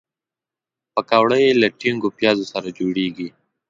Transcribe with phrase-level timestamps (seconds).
[0.93, 3.29] پکورې له ټینګو پیازو سره جوړیږي